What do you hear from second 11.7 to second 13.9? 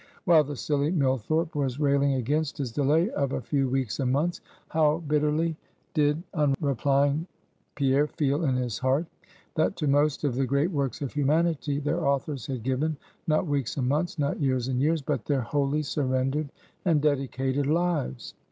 their authors had given, not weeks and